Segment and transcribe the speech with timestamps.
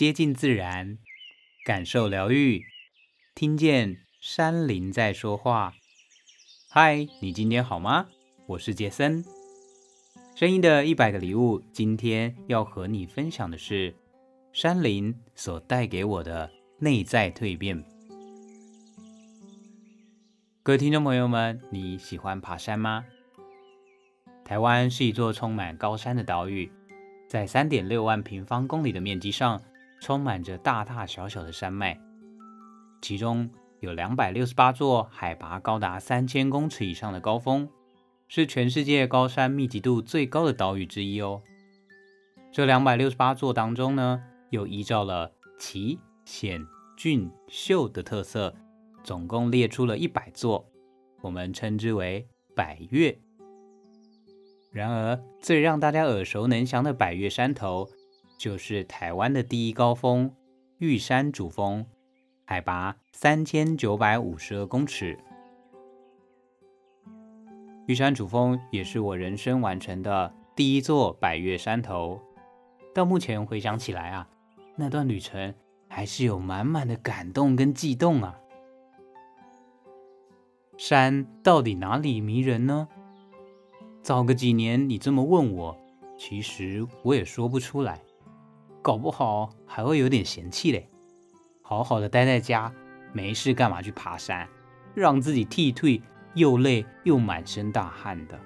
[0.00, 0.96] 接近自然，
[1.62, 2.64] 感受疗愈，
[3.34, 5.74] 听见山林在说话。
[6.70, 8.08] 嗨，你今天好吗？
[8.46, 9.22] 我是杰森。
[10.34, 13.94] 声音的一百个礼物，今天要和你分享的是
[14.54, 17.84] 山林所带给我的内在蜕变。
[20.62, 23.04] 各位听众朋友们，你喜欢爬山吗？
[24.46, 26.72] 台湾是一座充满高山的岛屿，
[27.28, 29.60] 在三点六万平方公里的面积上，
[30.00, 32.00] 充满着大大小小的山脉，
[33.02, 33.48] 其中
[33.80, 37.68] 有两百六十八座海拔高达三千公尺以上的高峰。
[38.32, 41.42] 是全世界高山密集度最高的岛屿之一哦。
[42.52, 46.64] 这两百六十八座当中呢，又依照了奇、险、
[46.96, 48.54] 峻、秀的特色，
[49.02, 50.64] 总共列出了一百座，
[51.22, 52.24] 我们称之为
[52.54, 53.18] 百岳。
[54.70, 57.90] 然而，最让大家耳熟能详的百岳山头，
[58.40, 60.34] 就是台湾的第一高峰
[60.78, 61.84] 玉山主峰，
[62.46, 65.18] 海拔三千九百五十二公尺。
[67.86, 72.18] 玉山主峰也是我人生完成的第一座百岳山头。
[72.94, 74.26] 到目前回想起来啊，
[74.74, 75.54] 那段旅程
[75.86, 78.38] 还是有满满的感动跟悸动啊。
[80.78, 82.88] 山到底哪里迷人呢？
[84.00, 85.78] 早个几年你这么问我，
[86.16, 88.00] 其实我也说不出来，
[88.82, 90.88] 搞不好还会有点嫌弃嘞。
[91.62, 92.72] 好好的待在家，
[93.12, 94.48] 没事干嘛去爬山，
[94.94, 96.02] 让自己剃退。
[96.34, 98.38] 又累又满身大汗的。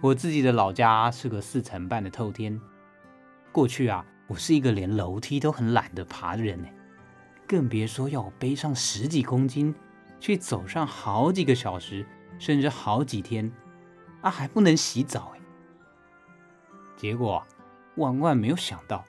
[0.00, 2.60] 我自己的老家是个四层半的透天。
[3.50, 6.68] 过去啊，我是一个连楼梯都很懒得爬的人呢，
[7.48, 9.74] 更别说要我背上十几公斤，
[10.20, 12.06] 去走上好几个小时，
[12.38, 13.50] 甚至好几天，
[14.20, 15.40] 啊，还不能洗澡哎。
[16.96, 17.44] 结果
[17.96, 19.04] 万万没有想到，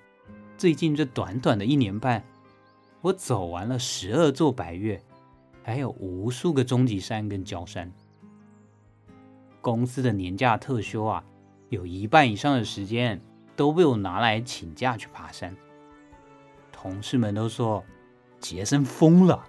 [0.58, 2.24] 最近这短短的一年半，
[3.02, 5.02] 我走完了十二座百岳。
[5.64, 7.92] 还有无数个中级山跟焦山，
[9.60, 11.22] 公司的年假特休啊，
[11.68, 13.20] 有一半以上的时间
[13.54, 15.54] 都被我拿来请假去爬山。
[16.72, 17.84] 同事们都说
[18.40, 19.46] 杰森疯了。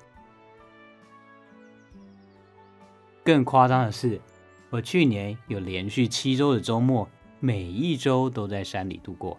[3.23, 4.21] 更夸张的是，
[4.71, 7.09] 我去年有连续七周的周末，
[7.41, 9.38] 每一周都在山里度过。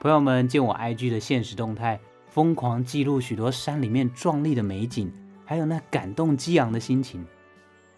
[0.00, 2.00] 朋友们见我 IG 的现实动态。
[2.28, 5.10] 疯狂记录许多山里面壮丽的美景，
[5.46, 7.24] 还有那感动激昂的心情，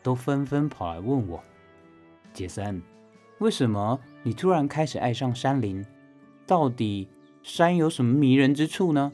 [0.01, 1.43] 都纷纷跑来问我
[2.33, 2.81] ：“杰森，
[3.39, 5.85] 为什么你突然开始爱上山林？
[6.47, 7.09] 到底
[7.43, 9.11] 山有什么迷人之处呢？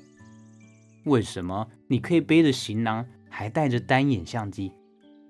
[1.04, 4.72] 为什么你可以背着行囊，还带着单眼相机？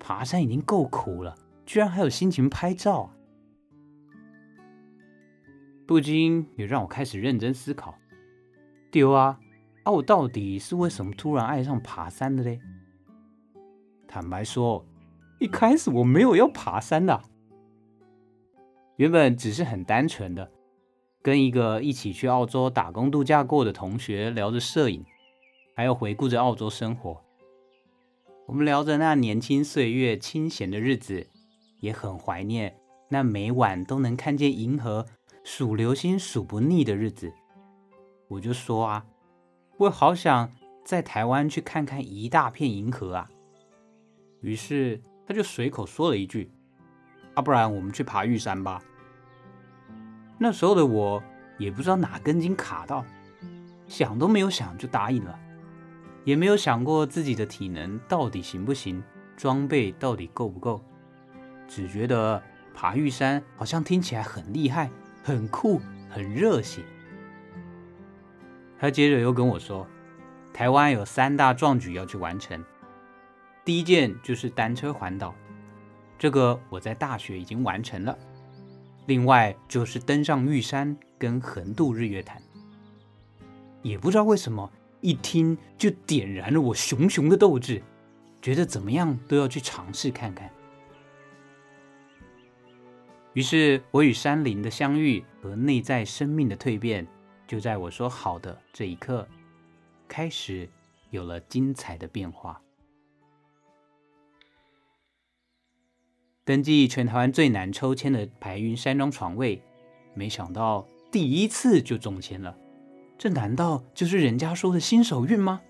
[0.00, 3.12] 爬山已经够苦了，居然还有心情拍照！”
[5.86, 7.94] 不禁也让我开始认真思考：
[8.90, 9.38] 丢啊！
[9.82, 12.58] 啊，我到底是为什么突然爱上爬山的嘞？
[14.08, 14.86] 坦白说，
[15.38, 17.20] 一开始我没有要爬山的，
[18.96, 20.50] 原本只是很单纯的
[21.20, 25.04] 跟一个一起去澳洲打工度假过的同学聊着摄影，
[25.76, 27.20] 还有回顾着澳洲生活。
[28.46, 31.26] 我们聊着那年轻岁月、清闲的日子，
[31.80, 32.74] 也很怀念
[33.10, 35.04] 那每晚都能看见银河、
[35.44, 37.32] 数流星数不腻的日子。
[38.26, 39.06] 我就说啊。
[39.76, 40.50] 我好想
[40.84, 43.28] 在台湾去看看一大片银河啊！
[44.40, 46.48] 于是他就随口说了一句
[47.34, 48.80] ：“啊，不然我们去爬玉山吧。”
[50.38, 51.20] 那时候的我
[51.58, 53.04] 也不知道哪根筋卡到，
[53.88, 55.36] 想都没有想就答应了，
[56.22, 59.02] 也没有想过自己的体能到底行不行，
[59.36, 60.80] 装备到底够不够，
[61.66, 62.40] 只觉得
[62.72, 64.88] 爬玉山好像听起来很厉害、
[65.24, 65.80] 很酷、
[66.10, 66.82] 很热血。
[68.78, 69.86] 他接着又跟我说，
[70.52, 72.62] 台湾有三大壮举要去完成，
[73.64, 75.34] 第一件就是单车环岛，
[76.18, 78.18] 这个我在大学已经完成了。
[79.06, 82.42] 另外就是登上玉山跟横渡日月潭。
[83.80, 84.70] 也不知道为什么，
[85.00, 87.82] 一听就点燃了我熊熊的斗志，
[88.42, 90.50] 觉得怎么样都要去尝试看看。
[93.34, 97.06] 于是我与山林的相遇和内在生命的蜕变。
[97.46, 99.28] 就在我说好的这一刻，
[100.08, 100.66] 开始
[101.10, 102.60] 有了精彩的变化。
[106.42, 109.62] 登记全台湾最难抽签的排云山庄床位，
[110.14, 112.56] 没想到第一次就中签了。
[113.18, 115.60] 这难道就是人家说的新手运吗？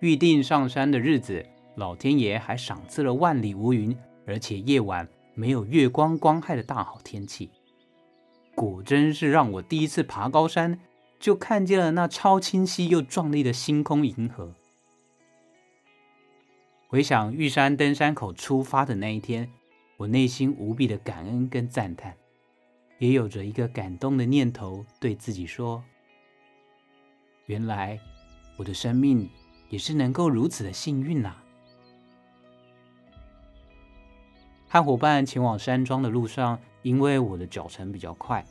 [0.00, 1.46] 预定上山的日子，
[1.76, 3.96] 老天爷还赏赐了万里无云，
[4.26, 7.50] 而且夜晚没有月光光害的大好天气。
[8.54, 10.78] 果真是让我第一次爬高山
[11.18, 14.54] 就看见了那超清晰又壮丽的星空银河。
[16.86, 19.50] 回想玉山登山口出发的那一天，
[19.96, 22.14] 我内心无比的感恩跟赞叹，
[22.98, 25.82] 也有着一个感动的念头，对自己说：
[27.46, 27.98] 原来
[28.56, 29.28] 我的生命
[29.68, 31.43] 也是能够如此的幸运呐、啊。
[34.74, 38.44] 和伙伴前往山庄的路上，因为我的脚程比较快，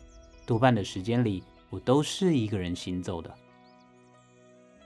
[0.45, 3.33] 多半的时间里我都是一个人行走的。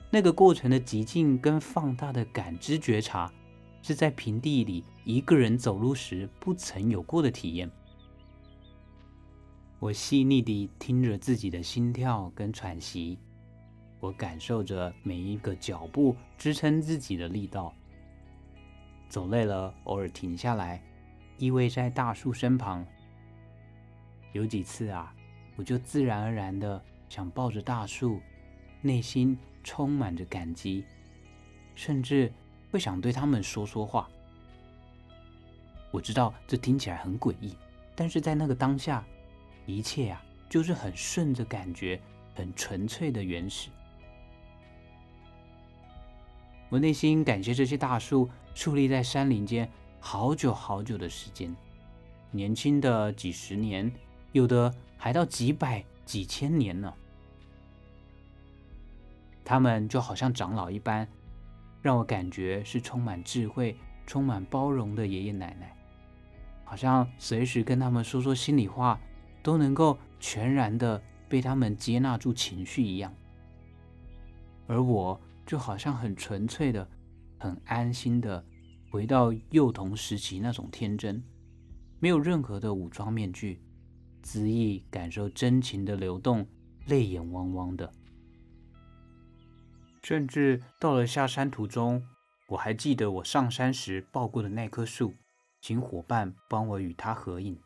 [0.10, 3.32] 那个过程的极尽跟放大的感知觉察，
[3.84, 7.70] 是在平地里一个人走路时不曾有过的体验。
[9.78, 13.20] 我细腻地听着自己的心跳跟喘息，
[14.00, 17.72] 我感受着每一个脚步支撑自己的力道。
[19.08, 20.82] 走累了，偶尔停下来。
[21.38, 22.86] 依偎在大树身旁，
[24.34, 25.14] 有几次啊，
[25.56, 28.20] 我就自然而然的想抱着大树，
[28.82, 30.84] 内心充满着感激，
[31.76, 32.32] 甚至
[32.72, 34.10] 会想对他们说说话。
[35.92, 37.56] 我知道这听起来很诡异，
[37.96, 39.06] 但是在那个当下，
[39.66, 42.00] 一切啊，就是很顺着感觉，
[42.34, 43.70] 很纯粹的原始。
[46.70, 49.70] 我内心感谢这些大树矗立在山林间。
[50.00, 51.54] 好久好久的时间，
[52.32, 53.92] 年轻的几十年，
[54.32, 56.94] 有的还到几百、几千年呢。
[59.44, 61.08] 他们就好像长老一般，
[61.82, 65.76] 让我感觉是充满智慧、充满包容的爷爷奶奶，
[66.64, 69.00] 好像随时跟他们说说心里话，
[69.42, 73.14] 都能够全然的被他们接纳住情绪一样。
[74.68, 76.88] 而我就好像很纯粹的、
[77.40, 78.44] 很安心的。
[78.98, 81.24] 回到幼童时期那种天真，
[82.00, 83.62] 没有任何的武装面具，
[84.24, 86.48] 恣意感受真情的流动，
[86.88, 87.94] 泪眼汪汪的。
[90.02, 92.08] 甚至到了下山途中，
[92.48, 95.14] 我还记得我上山时抱过的那棵树，
[95.62, 97.62] 请伙伴帮我与它合影。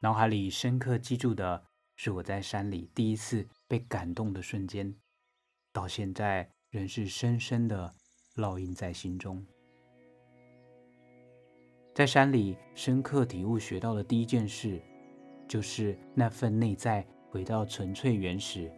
[0.00, 1.64] 脑海里深刻记住的
[1.96, 4.94] 是我在山里第一次被感动的瞬间，
[5.72, 7.94] 到现在仍是深深的。
[8.36, 9.44] 烙印在心中。
[11.94, 14.82] 在山里深刻体悟学到的第一件事，
[15.46, 18.70] 就是那份内在回到纯粹原始，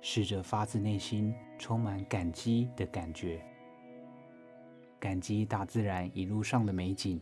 [0.00, 3.44] 试着发自内心充满感激的感觉。
[4.98, 7.20] 感激大自然一路上的美景，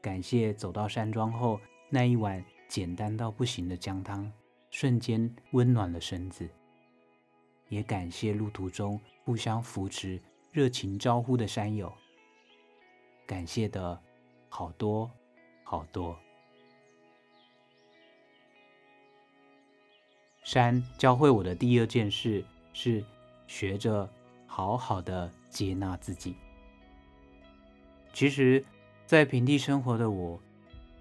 [0.00, 1.60] 感谢走到山庄后
[1.90, 4.32] 那一碗简单到不行的姜汤，
[4.70, 6.48] 瞬间温暖了身子。
[7.68, 10.18] 也感谢路途中互相扶持。
[10.54, 11.92] 热情招呼的山友，
[13.26, 14.00] 感谢的
[14.48, 15.10] 好多
[15.64, 16.16] 好多。
[20.44, 23.04] 山教会我的第二件事是
[23.48, 24.08] 学着
[24.46, 26.36] 好好的接纳自己。
[28.12, 28.64] 其实，
[29.06, 30.40] 在平地生活的我，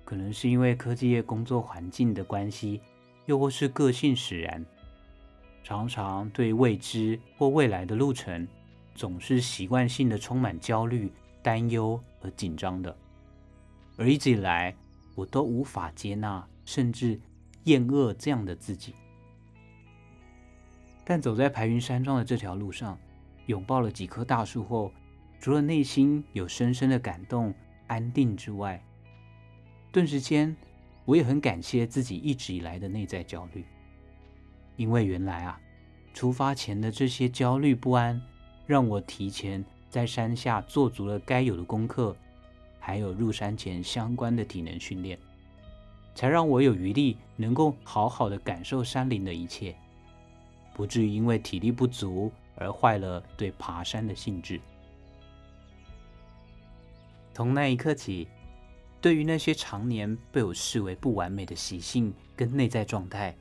[0.03, 2.81] 可能是因为科技业工作环境的关系，
[3.27, 4.65] 又或是个性使然，
[5.63, 8.47] 常常对未知或未来的路程。
[8.95, 11.11] 总是习惯性的充满焦虑、
[11.41, 12.95] 担忧和紧张的，
[13.97, 14.75] 而一直以来，
[15.15, 17.19] 我都无法接纳甚至
[17.63, 18.93] 厌恶这样的自己。
[21.03, 22.97] 但走在排云山庄的这条路上，
[23.47, 24.91] 拥抱了几棵大树后，
[25.39, 27.53] 除了内心有深深的感动、
[27.87, 28.81] 安定之外，
[29.91, 30.55] 顿时间，
[31.03, 33.65] 我也很感谢自己一直以来的内在焦虑，
[34.77, 35.59] 因为原来啊，
[36.13, 38.21] 出发前的这些焦虑不安。
[38.65, 42.15] 让我提前在山下做足了该有的功课，
[42.79, 45.17] 还有入山前相关的体能训练，
[46.15, 49.75] 才让我有余力能够好好的感受山林的一切，
[50.73, 54.59] 不至于因为体力不足而坏了对爬山的兴致。
[57.33, 58.27] 从那一刻起，
[59.01, 63.35] 对于那些常年被我视为不完美的习性跟内在状态，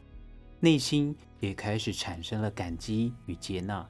[0.61, 3.87] 内心也开始产生了感激与接纳。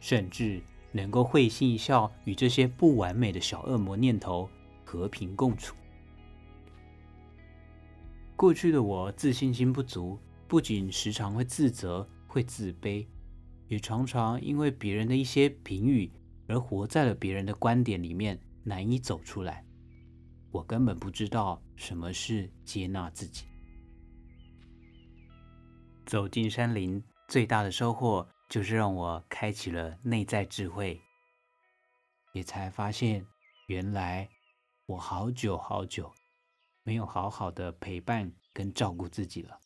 [0.00, 0.62] 甚至
[0.92, 4.48] 能够会心一笑，与这些不完美的小恶魔念头
[4.84, 5.74] 和平共处。
[8.34, 13.06] 过去的我自信心不足，不仅时常会自责、会自卑，
[13.66, 16.10] 也常常因为别人的一些评语
[16.46, 19.64] 而活在了别人的观点里面，难以走出来。
[20.52, 23.44] 我根本不知道什么是接纳自己。
[26.04, 28.28] 走进山林，最大的收获。
[28.48, 31.00] 就是让我开启了内在智慧，
[32.32, 33.26] 也才发现，
[33.66, 34.28] 原来
[34.86, 36.12] 我好久好久
[36.82, 39.58] 没有好好的陪伴跟照顾自己了。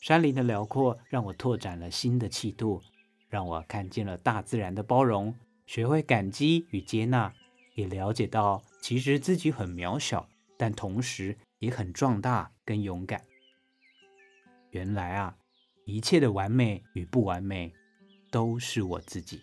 [0.00, 2.82] 山林的辽阔让我拓展了新的气度，
[3.28, 5.36] 让我看见了大自然的包容，
[5.66, 7.32] 学会感激与接纳，
[7.74, 13.24] 也了解到其实自己很渺小，但同时也很壮大跟勇敢。
[14.70, 15.36] 原来啊，
[15.84, 17.72] 一切的完美与不完美，
[18.30, 19.40] 都是我自己。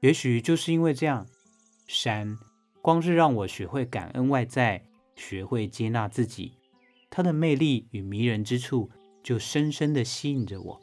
[0.00, 1.26] 也许就是因为这样。
[1.86, 2.38] 山，
[2.82, 4.84] 光是让我学会感恩外在，
[5.16, 6.52] 学会接纳自己，
[7.08, 8.90] 它的魅力与迷人之处
[9.22, 10.80] 就深深的吸引着我。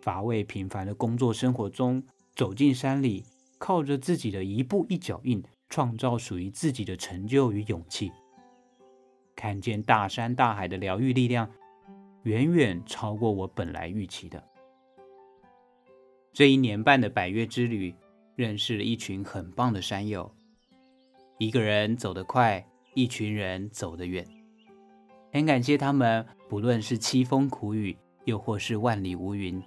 [0.00, 2.02] 乏味平凡的工作生活中，
[2.36, 3.24] 走进山里，
[3.58, 8.12] 靠着自己的一步一脚印，创造属于自己的成就与勇气。
[9.40, 11.48] 看见大山大海的疗愈力量，
[12.24, 14.44] 远远超过我本来预期的。
[16.30, 17.94] 这一年半的百越之旅。
[18.36, 20.34] 认识了一群很棒的山友，
[21.36, 24.26] 一个人走得快，一群人走得远。
[25.30, 29.62] 很感谢他们，不论是凄风苦雨，又或是万里无云，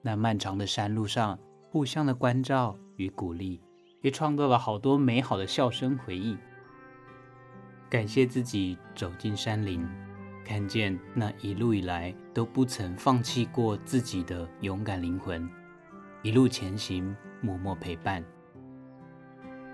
[0.00, 1.38] 那漫长的山路上，
[1.70, 3.60] 互相的关照与鼓励，
[4.00, 6.36] 也创造了好多美好的笑声回忆。
[7.92, 9.86] 感谢自己走进山林，
[10.46, 15.46] 看见那一路以来都不曾放弃过自己的勇敢灵魂，
[16.22, 17.14] 一路前行。
[17.42, 18.24] 默默陪伴。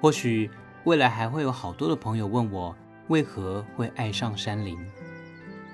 [0.01, 0.51] 或许
[0.83, 2.75] 未来还会有好多的朋友问我，
[3.07, 4.77] 为何会爱上山林？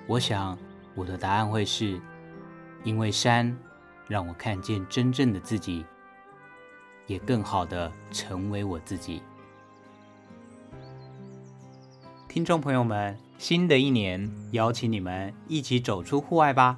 [0.06, 0.58] 我想
[0.94, 1.98] 我的答案会是，
[2.82, 3.56] 因为山
[4.06, 5.86] 让我看见真正的自己，
[7.06, 9.22] 也更好的成为我自己。
[12.34, 16.76] 听众朋友们，新的一年，邀请你们一起走出户外吧，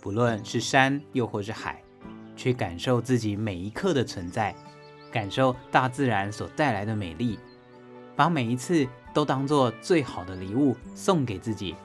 [0.00, 1.80] 不论是山又或是海。
[2.34, 4.52] 去感受自己每一刻的存在，
[5.12, 7.38] 感受大自然所带来的美丽，
[8.16, 8.84] 把每一次
[9.14, 11.76] 都当做最好的礼物送给自己。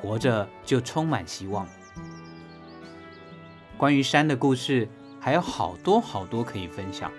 [0.00, 1.68] 活着就充满希望。
[3.76, 4.88] 关于山的故事
[5.20, 7.12] 还有好多好多可以分享，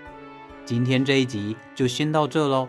[0.64, 2.66] 今天这一集就先到这喽。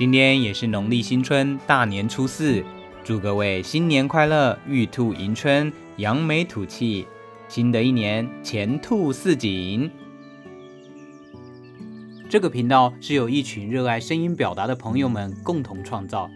[0.00, 2.64] 今天也是农历新春大年初四，
[3.04, 7.06] 祝各位新年快乐，玉兔迎春，扬眉吐气。
[7.48, 9.90] 新的一年，前兔似锦。
[12.30, 16.30] 这个频道是由一群热爱声音表达的朋友们共同创造。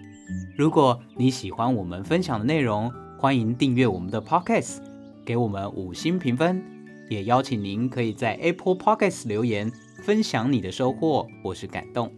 [0.58, 4.80] 如果你喜欢我们分享的内容，欢迎订阅我们的 Podcast，
[5.24, 6.62] 给我们五星评分。
[7.08, 12.12] 也邀请您可以在 Apple Podcast 留言，分享你的收获或是感动。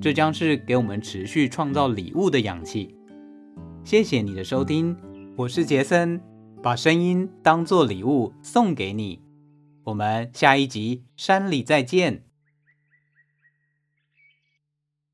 [0.00, 2.94] 这将是给我们持续创造礼物的氧气。
[3.84, 4.96] 谢谢你的收听，
[5.36, 6.20] 我是杰森。
[6.62, 9.20] 把声音当作礼物送给你，
[9.82, 12.24] 我们下一集山里再见。